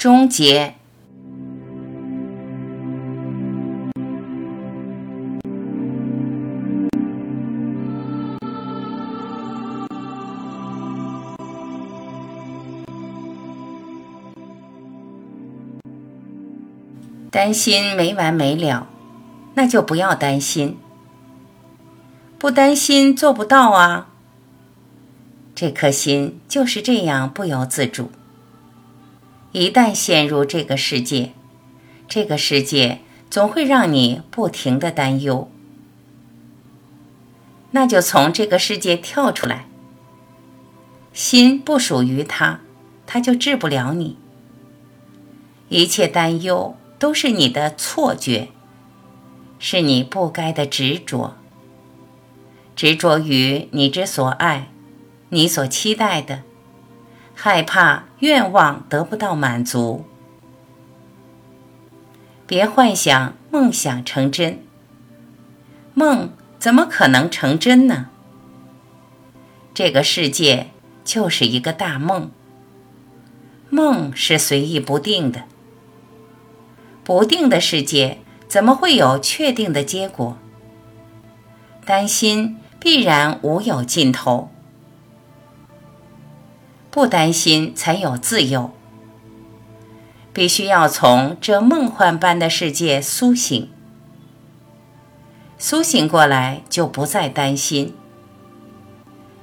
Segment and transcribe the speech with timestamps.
[0.00, 0.76] 终结。
[17.30, 18.86] 担心没完没了，
[19.52, 20.78] 那就不要担心。
[22.38, 24.08] 不担心做不到啊。
[25.54, 28.10] 这颗心就是这样不由自主。
[29.52, 31.32] 一旦陷入这个世界，
[32.08, 35.50] 这个世界总会让你不停的担忧。
[37.72, 39.66] 那就从这个世界跳出来。
[41.12, 42.60] 心不属于他，
[43.06, 44.16] 他就治不了你。
[45.68, 46.76] 一切担忧。
[47.00, 48.48] 都是你的错觉，
[49.58, 51.34] 是你不该的执着，
[52.76, 54.68] 执着于你之所爱，
[55.30, 56.42] 你所期待的，
[57.42, 60.04] 害怕愿望得不到满足。
[62.46, 64.62] 别幻想梦想成真，
[65.94, 68.10] 梦怎么可能成真呢？
[69.72, 70.68] 这个世界
[71.02, 72.30] 就是一个大梦，
[73.70, 75.44] 梦是随意不定的。
[77.02, 80.36] 不定的世界怎么会有确定的结果？
[81.86, 84.50] 担心必然无有尽头。
[86.90, 88.72] 不担心才有自由。
[90.32, 93.68] 必须要从这梦幻般的世界苏醒。
[95.58, 97.94] 苏醒过来就不再担心。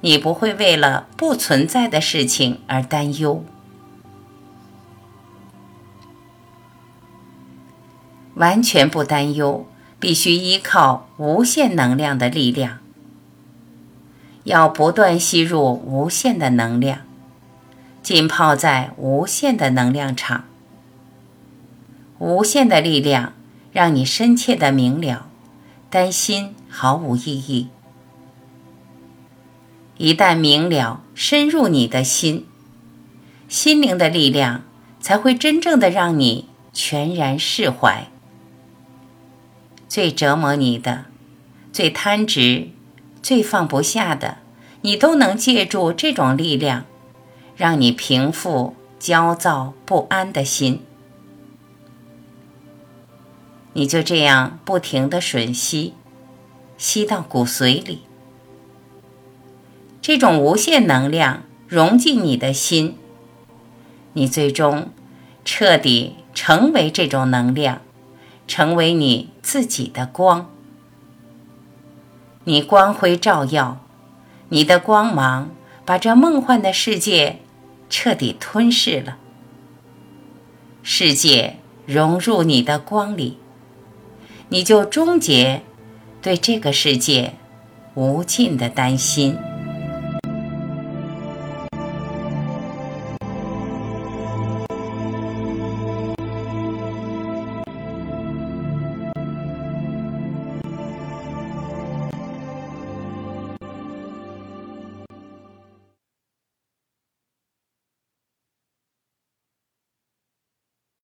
[0.00, 3.44] 你不会为了不存在的事情而担忧。
[8.34, 9.66] 完全不担忧，
[10.00, 12.78] 必须依靠无限能量的力量。
[14.42, 17.02] 要不断吸入无限的能量，
[18.02, 20.44] 浸泡在无限的能量场。
[22.18, 23.32] 无限的力量
[23.72, 25.26] 让你深切的明了，
[25.90, 27.68] 担心毫无意义。
[29.98, 32.46] 一旦明了，深入你的心，
[33.48, 34.62] 心灵的力量
[35.00, 38.08] 才会真正的让你全然释怀。
[39.88, 41.04] 最折磨你的、
[41.72, 42.68] 最贪执、
[43.22, 44.38] 最放不下的，
[44.80, 46.84] 你都能借助这种力量，
[47.62, 50.82] 让你平复焦躁不安的心。
[53.74, 55.94] 你就这样不停的吮吸，
[56.76, 58.00] 吸到骨髓里，
[60.00, 62.96] 这种无限能量融进你的心，
[64.14, 64.88] 你最终
[65.44, 67.80] 彻底成为这种能量。
[68.48, 70.50] 成为你自己的光，
[72.42, 73.78] 你光辉照耀，
[74.48, 75.50] 你的光芒
[75.84, 77.38] 把这梦幻的世界
[77.92, 79.18] 彻底吞噬了。
[80.82, 83.36] 世界融入你的光里，
[84.48, 85.62] 你就终结
[86.22, 87.34] 对这个世界
[87.94, 89.36] 无尽的担心。